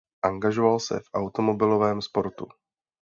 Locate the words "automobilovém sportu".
1.13-2.47